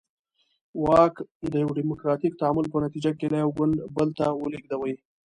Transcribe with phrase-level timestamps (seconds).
[0.83, 1.13] واک
[1.51, 4.93] د یوه ډیموکراتیک تعامل په نتیجه کې له یو ګوند بل ته ولېږدوي.